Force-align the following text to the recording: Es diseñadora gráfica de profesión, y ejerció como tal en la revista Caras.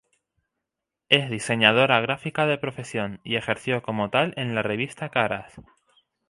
Es 1.09 1.29
diseñadora 1.29 1.99
gráfica 2.01 2.47
de 2.47 2.57
profesión, 2.57 3.21
y 3.23 3.35
ejerció 3.35 3.83
como 3.83 4.09
tal 4.09 4.33
en 4.35 4.55
la 4.55 4.63
revista 4.63 5.09
Caras. 5.09 5.53